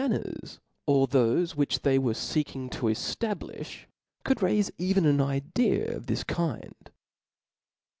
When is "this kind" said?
6.07-6.89